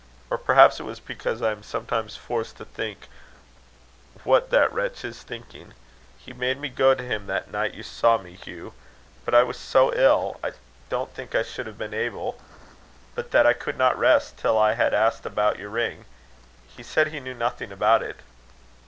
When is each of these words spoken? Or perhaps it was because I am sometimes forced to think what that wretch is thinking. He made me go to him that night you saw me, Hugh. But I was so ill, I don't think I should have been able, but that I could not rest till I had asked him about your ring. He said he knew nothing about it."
Or 0.31 0.37
perhaps 0.39 0.79
it 0.79 0.83
was 0.83 0.99
because 0.99 1.43
I 1.43 1.51
am 1.51 1.61
sometimes 1.61 2.15
forced 2.15 2.57
to 2.57 2.65
think 2.65 3.07
what 4.23 4.49
that 4.49 4.73
wretch 4.73 5.05
is 5.05 5.21
thinking. 5.21 5.75
He 6.17 6.33
made 6.33 6.59
me 6.59 6.69
go 6.69 6.95
to 6.95 7.03
him 7.03 7.27
that 7.27 7.51
night 7.51 7.75
you 7.75 7.83
saw 7.83 8.17
me, 8.17 8.33
Hugh. 8.33 8.73
But 9.25 9.35
I 9.35 9.43
was 9.43 9.57
so 9.59 9.93
ill, 9.93 10.39
I 10.43 10.53
don't 10.89 11.13
think 11.13 11.35
I 11.35 11.43
should 11.43 11.67
have 11.67 11.77
been 11.77 11.93
able, 11.93 12.41
but 13.13 13.29
that 13.29 13.45
I 13.45 13.53
could 13.53 13.77
not 13.77 13.95
rest 13.95 14.37
till 14.37 14.57
I 14.57 14.73
had 14.73 14.95
asked 14.95 15.23
him 15.23 15.33
about 15.33 15.59
your 15.59 15.69
ring. 15.69 16.05
He 16.75 16.81
said 16.81 17.09
he 17.09 17.19
knew 17.19 17.35
nothing 17.35 17.71
about 17.71 18.01
it." 18.01 18.21